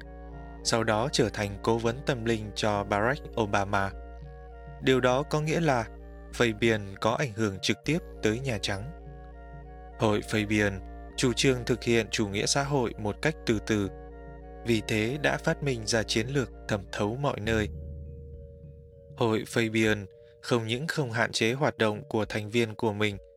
sau 0.63 0.83
đó 0.83 1.09
trở 1.11 1.29
thành 1.29 1.59
cố 1.63 1.77
vấn 1.77 1.97
tâm 2.05 2.25
linh 2.25 2.51
cho 2.55 2.83
Barack 2.83 3.21
Obama. 3.41 3.91
Điều 4.81 4.99
đó 4.99 5.23
có 5.23 5.41
nghĩa 5.41 5.59
là 5.59 5.85
Fabian 6.33 6.95
có 7.01 7.11
ảnh 7.11 7.33
hưởng 7.33 7.59
trực 7.61 7.77
tiếp 7.85 7.99
tới 8.23 8.39
Nhà 8.39 8.57
Trắng. 8.61 8.91
Hội 9.99 10.21
Fabian 10.31 10.79
chủ 11.17 11.33
trương 11.33 11.65
thực 11.65 11.83
hiện 11.83 12.07
chủ 12.11 12.27
nghĩa 12.27 12.45
xã 12.45 12.63
hội 12.63 12.93
một 12.97 13.15
cách 13.21 13.35
từ 13.45 13.59
từ, 13.65 13.89
vì 14.65 14.81
thế 14.87 15.17
đã 15.21 15.37
phát 15.37 15.63
minh 15.63 15.81
ra 15.85 16.03
chiến 16.03 16.27
lược 16.27 16.49
thẩm 16.67 16.81
thấu 16.91 17.15
mọi 17.15 17.39
nơi. 17.39 17.69
Hội 19.17 19.43
Fabian 19.47 20.05
không 20.41 20.67
những 20.67 20.87
không 20.87 21.11
hạn 21.11 21.31
chế 21.31 21.53
hoạt 21.53 21.77
động 21.77 22.03
của 22.09 22.25
thành 22.25 22.49
viên 22.49 22.75
của 22.75 22.93
mình– 22.93 23.17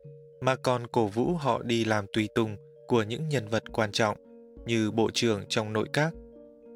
mà 0.43 0.57
còn 0.57 0.87
cổ 0.87 1.07
vũ 1.07 1.35
họ 1.35 1.63
đi 1.63 1.85
làm 1.85 2.07
tùy 2.13 2.29
tùng 2.35 2.57
của 2.87 3.03
những 3.03 3.29
nhân 3.29 3.49
vật 3.49 3.63
quan 3.73 3.93
trọng 3.93 4.17
như 4.67 4.91
bộ 4.91 5.11
trưởng 5.15 5.45
trong 5.49 5.73
nội 5.73 5.89
các, 5.93 6.13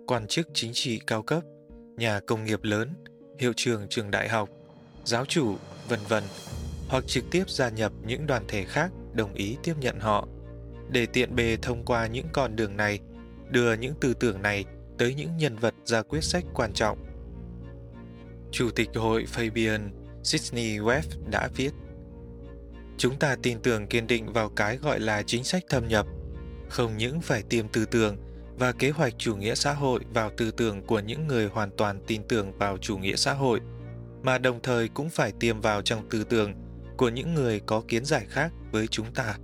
quan 0.06 0.26
chức 0.26 0.48
chính 0.54 0.70
trị 0.74 1.00
cao 1.06 1.22
cấp, 1.22 1.42
nhà 1.96 2.20
công 2.26 2.44
nghiệp 2.44 2.60
lớn, 2.62 2.90
hiệu 3.38 3.52
trưởng 3.56 3.88
trường 3.88 4.10
đại 4.10 4.28
học, 4.28 4.48
giáo 5.04 5.24
chủ, 5.24 5.56
vân 5.88 6.00
vân, 6.08 6.24
hoặc 6.88 7.04
trực 7.06 7.24
tiếp 7.30 7.50
gia 7.50 7.68
nhập 7.68 7.92
những 8.06 8.26
đoàn 8.26 8.44
thể 8.48 8.64
khác 8.64 8.90
đồng 9.12 9.34
ý 9.34 9.56
tiếp 9.62 9.74
nhận 9.80 10.00
họ, 10.00 10.28
để 10.90 11.06
tiện 11.06 11.36
bề 11.36 11.56
thông 11.62 11.84
qua 11.84 12.06
những 12.06 12.26
con 12.32 12.56
đường 12.56 12.76
này, 12.76 13.00
đưa 13.50 13.72
những 13.72 13.94
tư 14.00 14.14
tưởng 14.14 14.42
này 14.42 14.64
tới 14.98 15.14
những 15.14 15.36
nhân 15.36 15.56
vật 15.56 15.74
ra 15.84 16.02
quyết 16.02 16.24
sách 16.24 16.44
quan 16.54 16.72
trọng. 16.72 16.98
Chủ 18.50 18.70
tịch 18.70 18.88
hội 18.94 19.26
Fabian 19.34 19.80
Sidney 20.22 20.78
Webb 20.78 21.30
đã 21.30 21.48
viết 21.56 21.70
Chúng 22.98 23.18
ta 23.18 23.36
tin 23.42 23.58
tưởng 23.62 23.86
kiên 23.86 24.06
định 24.06 24.32
vào 24.32 24.48
cái 24.48 24.76
gọi 24.76 25.00
là 25.00 25.22
chính 25.22 25.44
sách 25.44 25.64
thâm 25.68 25.88
nhập, 25.88 26.06
không 26.68 26.96
những 26.96 27.20
phải 27.20 27.42
tiêm 27.42 27.68
tư 27.68 27.84
tưởng 27.84 28.16
và 28.58 28.72
kế 28.72 28.90
hoạch 28.90 29.14
chủ 29.18 29.36
nghĩa 29.36 29.54
xã 29.54 29.72
hội 29.72 30.00
vào 30.14 30.30
tư 30.36 30.50
tưởng 30.50 30.86
của 30.86 31.00
những 31.00 31.26
người 31.26 31.46
hoàn 31.46 31.70
toàn 31.76 32.00
tin 32.06 32.22
tưởng 32.28 32.58
vào 32.58 32.78
chủ 32.78 32.98
nghĩa 32.98 33.16
xã 33.16 33.32
hội, 33.32 33.60
mà 34.22 34.38
đồng 34.38 34.60
thời 34.62 34.88
cũng 34.88 35.10
phải 35.10 35.32
tiêm 35.40 35.60
vào 35.60 35.82
trong 35.82 36.08
tư 36.08 36.24
tưởng 36.24 36.54
của 36.96 37.08
những 37.08 37.34
người 37.34 37.60
có 37.66 37.82
kiến 37.88 38.04
giải 38.04 38.26
khác 38.28 38.52
với 38.72 38.86
chúng 38.86 39.14
ta. 39.14 39.36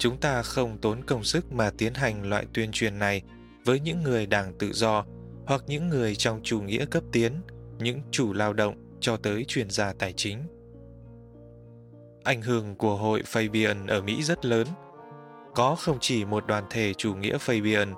Chúng 0.00 0.16
ta 0.16 0.42
không 0.42 0.78
tốn 0.78 1.04
công 1.04 1.24
sức 1.24 1.52
mà 1.52 1.70
tiến 1.78 1.94
hành 1.94 2.28
loại 2.28 2.46
tuyên 2.54 2.72
truyền 2.72 2.98
này 2.98 3.22
với 3.64 3.80
những 3.80 4.02
người 4.02 4.26
đảng 4.26 4.52
tự 4.58 4.72
do 4.72 5.04
hoặc 5.46 5.62
những 5.66 5.88
người 5.88 6.14
trong 6.14 6.40
chủ 6.42 6.60
nghĩa 6.60 6.84
cấp 6.86 7.02
tiến, 7.12 7.32
những 7.78 8.00
chủ 8.10 8.32
lao 8.32 8.52
động 8.52 8.74
cho 9.00 9.16
tới 9.16 9.44
chuyên 9.48 9.70
gia 9.70 9.92
tài 9.92 10.12
chính. 10.12 10.38
Ảnh 12.24 12.42
hưởng 12.42 12.74
của 12.74 12.96
hội 12.96 13.22
Fabian 13.32 13.88
ở 13.88 14.02
Mỹ 14.02 14.22
rất 14.22 14.44
lớn. 14.44 14.66
Có 15.54 15.74
không 15.74 15.98
chỉ 16.00 16.24
một 16.24 16.46
đoàn 16.46 16.64
thể 16.70 16.94
chủ 16.94 17.14
nghĩa 17.14 17.38
Fabian, 17.38 17.94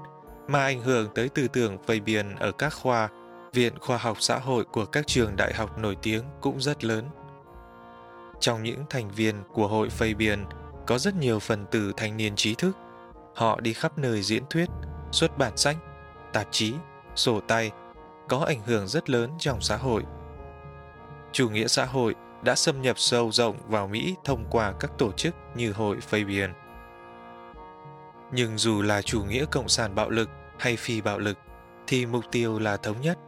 mà 0.49 0.65
ảnh 0.65 0.81
hưởng 0.81 1.09
tới 1.15 1.29
tư 1.29 1.49
tưởng 1.49 1.77
Fabian 1.87 2.37
ở 2.39 2.53
các 2.53 2.75
khoa, 2.75 3.09
viện 3.53 3.73
khoa 3.81 3.97
học 3.97 4.17
xã 4.21 4.39
hội 4.39 4.65
của 4.65 4.85
các 4.85 5.07
trường 5.07 5.37
đại 5.37 5.55
học 5.55 5.79
nổi 5.79 5.97
tiếng 6.03 6.23
cũng 6.41 6.61
rất 6.61 6.85
lớn. 6.85 7.05
Trong 8.41 8.63
những 8.63 8.85
thành 8.91 9.11
viên 9.11 9.35
của 9.53 9.69
hội 9.69 9.89
Fabian 9.99 10.45
có 10.93 10.99
rất 10.99 11.17
nhiều 11.17 11.39
phần 11.39 11.67
tử 11.71 11.93
thanh 11.97 12.17
niên 12.17 12.37
trí 12.37 12.55
thức. 12.55 12.77
Họ 13.35 13.61
đi 13.61 13.73
khắp 13.73 13.99
nơi 13.99 14.23
diễn 14.23 14.43
thuyết, 14.51 14.69
xuất 15.13 15.39
bản 15.39 15.57
sách, 15.57 15.77
tạp 16.33 16.47
chí, 16.51 16.75
sổ 17.15 17.41
tay, 17.41 17.71
có 18.29 18.39
ảnh 18.39 18.61
hưởng 18.67 18.89
rất 18.89 19.11
lớn 19.11 19.31
trong 19.39 19.61
xã 19.61 19.77
hội. 19.77 20.03
Chủ 21.33 21.49
nghĩa 21.49 21.67
xã 21.67 21.85
hội 21.85 22.15
đã 22.45 22.55
xâm 22.55 22.83
nhập 22.83 22.99
sâu 22.99 23.33
rộng 23.33 23.57
vào 23.69 23.89
Mỹ 23.89 24.15
thông 24.25 24.45
qua 24.51 24.73
các 24.81 24.91
tổ 24.99 25.13
chức 25.13 25.35
như 25.55 25.73
hội 25.73 25.97
Fabian. 26.11 26.53
Nhưng 28.33 28.59
dù 28.59 28.83
là 28.83 29.03
chủ 29.03 29.25
nghĩa 29.25 29.45
cộng 29.51 29.69
sản 29.69 29.95
bạo 29.95 30.11
lực 30.11 30.29
hay 30.59 30.77
phi 30.77 31.01
bạo 31.01 31.19
lực, 31.19 31.39
thì 31.87 32.07
mục 32.07 32.25
tiêu 32.33 32.59
là 32.59 32.77
thống 32.77 33.01
nhất. 33.01 33.19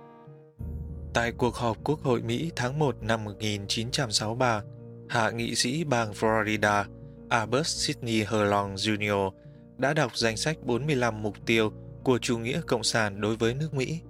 Tại 1.14 1.32
cuộc 1.32 1.54
họp 1.54 1.76
Quốc 1.84 2.02
hội 2.02 2.22
Mỹ 2.22 2.50
tháng 2.56 2.78
1 2.78 2.96
năm 3.00 3.24
1963, 3.24 4.62
hạ 5.08 5.30
nghị 5.30 5.54
sĩ 5.54 5.84
bang 5.84 6.12
Florida 6.12 6.84
Albert 7.28 7.66
Sidney 7.66 8.24
Herlong 8.24 8.74
Jr. 8.74 9.30
đã 9.78 9.94
đọc 9.94 10.16
danh 10.16 10.36
sách 10.36 10.56
45 10.62 11.22
mục 11.22 11.34
tiêu 11.46 11.72
của 12.04 12.18
chủ 12.18 12.38
nghĩa 12.38 12.60
cộng 12.66 12.82
sản 12.82 13.20
đối 13.20 13.36
với 13.36 13.54
nước 13.54 13.74
Mỹ, 13.74 14.00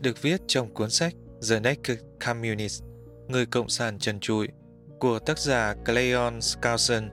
được 0.00 0.22
viết 0.22 0.40
trong 0.46 0.74
cuốn 0.74 0.90
sách 0.90 1.14
The 1.50 1.60
Naked 1.60 1.98
Communist, 2.26 2.82
Người 3.28 3.46
Cộng 3.46 3.68
sản 3.68 3.98
trần 3.98 4.20
trụi, 4.20 4.48
của 5.00 5.18
tác 5.18 5.38
giả 5.38 5.74
Cleon 5.86 6.40
Skousen, 6.40 7.10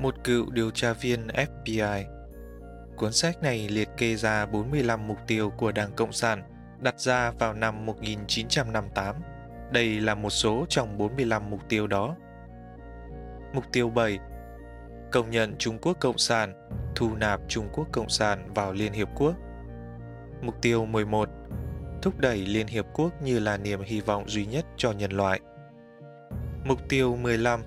một 0.00 0.14
cựu 0.24 0.50
điều 0.50 0.70
tra 0.70 0.92
viên 0.92 1.26
FBI. 1.26 2.04
Cuốn 2.96 3.12
sách 3.12 3.42
này 3.42 3.68
liệt 3.68 3.88
kê 3.96 4.16
ra 4.16 4.46
45 4.46 5.06
mục 5.06 5.18
tiêu 5.26 5.50
của 5.50 5.72
Đảng 5.72 5.92
Cộng 5.96 6.12
sản 6.12 6.42
đặt 6.80 7.00
ra 7.00 7.30
vào 7.30 7.54
năm 7.54 7.86
1958. 7.86 9.16
Đây 9.72 10.00
là 10.00 10.14
một 10.14 10.30
số 10.30 10.66
trong 10.68 10.98
45 10.98 11.50
mục 11.50 11.60
tiêu 11.68 11.86
đó. 11.86 12.16
Mục 13.54 13.64
tiêu 13.72 13.90
7 13.90 14.18
công 15.16 15.30
nhận 15.30 15.54
Trung 15.58 15.78
Quốc 15.78 15.96
Cộng 16.00 16.18
sản, 16.18 16.68
thu 16.94 17.14
nạp 17.14 17.40
Trung 17.48 17.68
Quốc 17.72 17.88
Cộng 17.92 18.08
sản 18.08 18.54
vào 18.54 18.72
Liên 18.72 18.92
Hiệp 18.92 19.08
Quốc. 19.14 19.34
Mục 20.42 20.54
tiêu 20.62 20.86
11. 20.86 21.28
Thúc 22.02 22.18
đẩy 22.18 22.46
Liên 22.46 22.66
Hiệp 22.66 22.86
Quốc 22.94 23.22
như 23.22 23.38
là 23.38 23.56
niềm 23.56 23.80
hy 23.82 24.00
vọng 24.00 24.28
duy 24.28 24.46
nhất 24.46 24.66
cho 24.76 24.92
nhân 24.92 25.12
loại. 25.12 25.40
Mục 26.64 26.88
tiêu 26.88 27.16
15. 27.16 27.60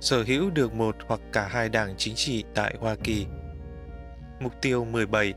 Sở 0.00 0.22
hữu 0.22 0.50
được 0.50 0.74
một 0.74 0.96
hoặc 1.06 1.20
cả 1.32 1.48
hai 1.48 1.68
đảng 1.68 1.94
chính 1.96 2.14
trị 2.14 2.44
tại 2.54 2.74
Hoa 2.80 2.96
Kỳ. 3.04 3.26
Mục 4.40 4.52
tiêu 4.60 4.84
17. 4.84 5.34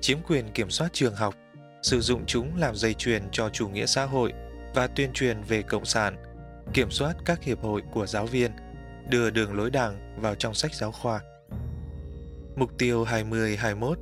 Chiếm 0.00 0.18
quyền 0.28 0.48
kiểm 0.48 0.70
soát 0.70 0.92
trường 0.92 1.14
học, 1.14 1.34
sử 1.82 2.00
dụng 2.00 2.26
chúng 2.26 2.56
làm 2.56 2.74
dây 2.74 2.94
chuyền 2.94 3.22
cho 3.32 3.48
chủ 3.48 3.68
nghĩa 3.68 3.86
xã 3.86 4.04
hội 4.04 4.32
và 4.74 4.86
tuyên 4.86 5.12
truyền 5.12 5.42
về 5.42 5.62
Cộng 5.62 5.84
sản, 5.84 6.16
kiểm 6.72 6.90
soát 6.90 7.16
các 7.24 7.42
hiệp 7.42 7.62
hội 7.62 7.82
của 7.92 8.06
giáo 8.06 8.26
viên– 8.26 8.50
đưa 9.08 9.30
đường 9.30 9.54
lối 9.54 9.70
đảng 9.70 10.20
vào 10.20 10.34
trong 10.34 10.54
sách 10.54 10.74
giáo 10.74 10.92
khoa. 10.92 11.20
Mục 12.56 12.70
tiêu 12.78 13.04
2021 13.04 13.98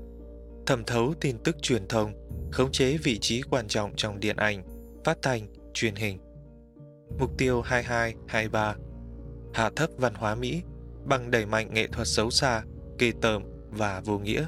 Thẩm 0.66 0.84
thấu 0.84 1.14
tin 1.20 1.38
tức 1.38 1.56
truyền 1.62 1.88
thông, 1.88 2.12
khống 2.52 2.72
chế 2.72 2.96
vị 2.96 3.18
trí 3.18 3.42
quan 3.42 3.68
trọng 3.68 3.92
trong 3.96 4.20
điện 4.20 4.36
ảnh, 4.36 4.62
phát 5.04 5.18
thanh, 5.22 5.48
truyền 5.74 5.94
hình. 5.94 6.18
Mục 7.18 7.30
tiêu 7.38 7.62
22-23 8.28 8.74
Hạ 9.54 9.70
thấp 9.76 9.90
văn 9.96 10.14
hóa 10.14 10.34
Mỹ 10.34 10.62
bằng 11.04 11.30
đẩy 11.30 11.46
mạnh 11.46 11.74
nghệ 11.74 11.86
thuật 11.86 12.08
xấu 12.08 12.30
xa, 12.30 12.62
kỳ 12.98 13.12
tởm 13.22 13.42
và 13.70 14.00
vô 14.04 14.18
nghĩa. 14.18 14.46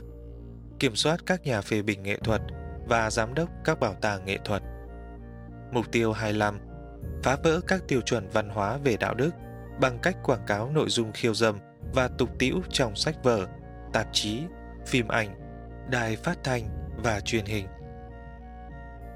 Kiểm 0.78 0.96
soát 0.96 1.26
các 1.26 1.42
nhà 1.42 1.60
phê 1.60 1.82
bình 1.82 2.02
nghệ 2.02 2.16
thuật 2.24 2.40
và 2.88 3.10
giám 3.10 3.34
đốc 3.34 3.48
các 3.64 3.80
bảo 3.80 3.94
tàng 3.94 4.24
nghệ 4.24 4.38
thuật. 4.44 4.62
Mục 5.72 5.92
tiêu 5.92 6.12
25 6.12 6.58
Phá 7.22 7.36
vỡ 7.44 7.60
các 7.66 7.82
tiêu 7.88 8.00
chuẩn 8.00 8.28
văn 8.28 8.48
hóa 8.48 8.78
về 8.84 8.96
đạo 8.96 9.14
đức, 9.14 9.30
bằng 9.80 9.98
cách 10.02 10.16
quảng 10.24 10.44
cáo 10.46 10.70
nội 10.70 10.88
dung 10.88 11.12
khiêu 11.12 11.34
dâm 11.34 11.58
và 11.94 12.08
tục 12.18 12.30
tĩu 12.38 12.60
trong 12.70 12.96
sách 12.96 13.16
vở, 13.22 13.46
tạp 13.92 14.06
chí, 14.12 14.42
phim 14.86 15.08
ảnh, 15.08 15.28
đài 15.90 16.16
phát 16.16 16.38
thanh 16.44 16.62
và 17.04 17.20
truyền 17.20 17.44
hình. 17.44 17.66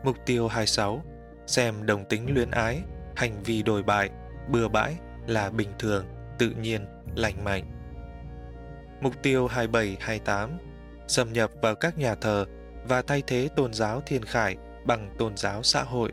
Mục 0.04 0.16
tiêu 0.26 0.48
26. 0.48 1.02
Xem 1.46 1.86
đồng 1.86 2.04
tính 2.04 2.34
luyến 2.34 2.50
ái, 2.50 2.82
hành 3.16 3.42
vi 3.42 3.62
đồi 3.62 3.82
bại, 3.82 4.10
bừa 4.48 4.68
bãi 4.68 4.96
là 5.26 5.50
bình 5.50 5.68
thường, 5.78 6.06
tự 6.38 6.50
nhiên, 6.50 6.86
lành 7.16 7.44
mạnh. 7.44 7.64
Mục 9.00 9.14
tiêu 9.22 9.48
27-28. 9.48 10.48
Xâm 11.08 11.32
nhập 11.32 11.50
vào 11.62 11.74
các 11.74 11.98
nhà 11.98 12.14
thờ 12.14 12.44
và 12.88 13.02
thay 13.02 13.22
thế 13.26 13.48
tôn 13.56 13.72
giáo 13.72 14.02
thiên 14.06 14.24
khải 14.24 14.56
bằng 14.84 15.14
tôn 15.18 15.36
giáo 15.36 15.62
xã 15.62 15.82
hội, 15.82 16.12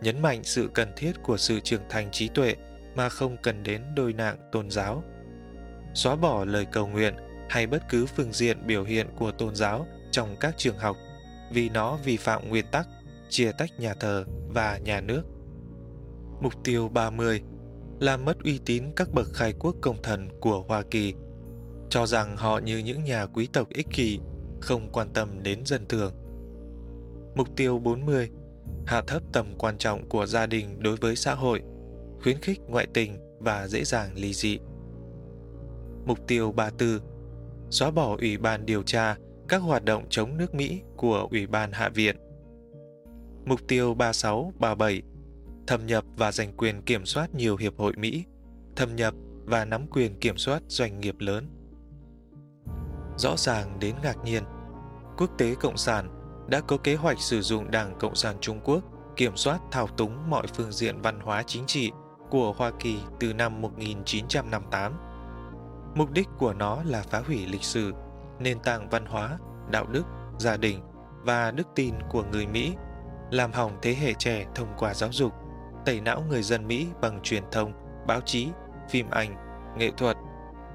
nhấn 0.00 0.22
mạnh 0.22 0.44
sự 0.44 0.70
cần 0.74 0.92
thiết 0.96 1.12
của 1.22 1.36
sự 1.36 1.60
trưởng 1.60 1.82
thành 1.88 2.10
trí 2.10 2.28
tuệ 2.28 2.54
mà 2.96 3.08
không 3.08 3.36
cần 3.42 3.62
đến 3.62 3.82
đôi 3.96 4.12
nạng 4.12 4.36
tôn 4.52 4.70
giáo. 4.70 5.02
Xóa 5.94 6.16
bỏ 6.16 6.44
lời 6.44 6.66
cầu 6.72 6.86
nguyện 6.86 7.14
hay 7.48 7.66
bất 7.66 7.82
cứ 7.88 8.06
phương 8.06 8.32
diện 8.32 8.66
biểu 8.66 8.84
hiện 8.84 9.06
của 9.16 9.30
tôn 9.30 9.54
giáo 9.54 9.86
trong 10.10 10.36
các 10.40 10.54
trường 10.56 10.78
học 10.78 10.96
vì 11.52 11.68
nó 11.68 11.98
vi 12.04 12.16
phạm 12.16 12.48
nguyên 12.48 12.64
tắc 12.72 12.88
chia 13.28 13.52
tách 13.52 13.80
nhà 13.80 13.94
thờ 13.94 14.24
và 14.48 14.78
nhà 14.78 15.00
nước. 15.00 15.22
Mục 16.40 16.52
tiêu 16.64 16.88
30 16.88 17.42
làm 18.00 18.24
mất 18.24 18.36
uy 18.44 18.60
tín 18.66 18.84
các 18.96 19.08
bậc 19.12 19.26
khai 19.34 19.54
quốc 19.58 19.76
công 19.80 20.02
thần 20.02 20.28
của 20.40 20.64
Hoa 20.68 20.82
Kỳ, 20.90 21.14
cho 21.90 22.06
rằng 22.06 22.36
họ 22.36 22.58
như 22.58 22.78
những 22.78 23.04
nhà 23.04 23.26
quý 23.26 23.48
tộc 23.52 23.68
ích 23.68 23.86
kỷ, 23.90 24.20
không 24.60 24.88
quan 24.92 25.08
tâm 25.12 25.42
đến 25.42 25.64
dân 25.64 25.86
thường. 25.88 26.12
Mục 27.34 27.48
tiêu 27.56 27.78
40 27.78 28.30
hạ 28.86 29.02
thấp 29.06 29.22
tầm 29.32 29.46
quan 29.58 29.78
trọng 29.78 30.08
của 30.08 30.26
gia 30.26 30.46
đình 30.46 30.82
đối 30.82 30.96
với 30.96 31.16
xã 31.16 31.34
hội– 31.34 31.62
khuyến 32.22 32.40
khích 32.40 32.60
ngoại 32.68 32.86
tình 32.94 33.18
và 33.38 33.68
dễ 33.68 33.84
dàng 33.84 34.10
ly 34.14 34.32
dị. 34.32 34.58
Mục 36.06 36.18
tiêu 36.26 36.52
34 36.52 37.00
Xóa 37.70 37.90
bỏ 37.90 38.16
Ủy 38.20 38.38
ban 38.38 38.66
điều 38.66 38.82
tra 38.82 39.16
các 39.48 39.58
hoạt 39.58 39.84
động 39.84 40.06
chống 40.10 40.36
nước 40.36 40.54
Mỹ 40.54 40.82
của 40.96 41.28
Ủy 41.30 41.46
ban 41.46 41.72
Hạ 41.72 41.88
viện. 41.88 42.16
Mục 43.44 43.60
tiêu 43.68 43.94
36-37 43.94 45.00
Thâm 45.66 45.86
nhập 45.86 46.04
và 46.16 46.32
giành 46.32 46.52
quyền 46.56 46.82
kiểm 46.82 47.06
soát 47.06 47.34
nhiều 47.34 47.56
hiệp 47.56 47.78
hội 47.78 47.92
Mỹ, 47.96 48.24
thâm 48.76 48.96
nhập 48.96 49.14
và 49.44 49.64
nắm 49.64 49.86
quyền 49.90 50.20
kiểm 50.20 50.36
soát 50.36 50.62
doanh 50.68 51.00
nghiệp 51.00 51.14
lớn. 51.18 51.48
Rõ 53.18 53.36
ràng 53.36 53.78
đến 53.80 53.94
ngạc 54.02 54.16
nhiên, 54.24 54.42
quốc 55.16 55.30
tế 55.38 55.54
Cộng 55.54 55.76
sản 55.76 56.08
đã 56.48 56.60
có 56.60 56.76
kế 56.76 56.94
hoạch 56.94 57.20
sử 57.20 57.42
dụng 57.42 57.70
Đảng 57.70 57.96
Cộng 57.98 58.14
sản 58.14 58.36
Trung 58.40 58.60
Quốc 58.64 58.84
kiểm 59.16 59.36
soát 59.36 59.60
thao 59.70 59.86
túng 59.86 60.30
mọi 60.30 60.46
phương 60.46 60.72
diện 60.72 61.00
văn 61.00 61.20
hóa 61.20 61.42
chính 61.46 61.64
trị 61.66 61.90
của 62.30 62.52
Hoa 62.52 62.70
Kỳ 62.78 62.98
từ 63.20 63.32
năm 63.32 63.62
1958. 63.62 64.92
Mục 65.94 66.10
đích 66.10 66.28
của 66.38 66.52
nó 66.52 66.82
là 66.84 67.02
phá 67.02 67.22
hủy 67.26 67.46
lịch 67.46 67.62
sử, 67.64 67.92
nền 68.38 68.58
tảng 68.60 68.88
văn 68.88 69.06
hóa, 69.06 69.38
đạo 69.70 69.86
đức, 69.86 70.04
gia 70.38 70.56
đình 70.56 70.80
và 71.22 71.50
đức 71.50 71.68
tin 71.74 71.94
của 72.08 72.24
người 72.32 72.46
Mỹ, 72.46 72.74
làm 73.30 73.52
hỏng 73.52 73.78
thế 73.82 73.94
hệ 73.94 74.12
trẻ 74.14 74.46
thông 74.54 74.68
qua 74.78 74.94
giáo 74.94 75.12
dục, 75.12 75.32
tẩy 75.84 76.00
não 76.00 76.24
người 76.28 76.42
dân 76.42 76.66
Mỹ 76.68 76.86
bằng 77.00 77.20
truyền 77.22 77.42
thông, 77.52 77.72
báo 78.06 78.20
chí, 78.20 78.48
phim 78.90 79.10
ảnh, 79.10 79.36
nghệ 79.78 79.90
thuật 79.96 80.16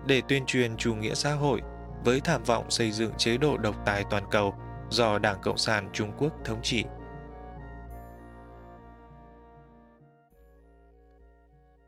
để 0.05 0.21
tuyên 0.27 0.45
truyền 0.45 0.77
chủ 0.77 0.95
nghĩa 0.95 1.13
xã 1.13 1.33
hội 1.33 1.61
với 2.05 2.21
tham 2.21 2.43
vọng 2.43 2.71
xây 2.71 2.91
dựng 2.91 3.11
chế 3.17 3.37
độ 3.37 3.57
độc 3.57 3.75
tài 3.85 4.03
toàn 4.09 4.23
cầu 4.31 4.53
do 4.89 5.19
Đảng 5.19 5.41
Cộng 5.41 5.57
sản 5.57 5.89
Trung 5.93 6.11
Quốc 6.17 6.33
thống 6.45 6.59
trị. 6.61 6.85